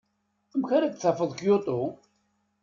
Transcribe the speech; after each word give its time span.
Amek 0.53 0.69
ara 0.75 0.91
d-tafeḍ 0.93 1.31
Kyoto? 1.39 1.79